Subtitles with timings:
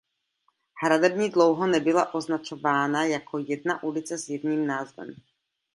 [0.83, 5.09] Hradební dlouho nebyla označována jako jedna ulice s jedním názvem.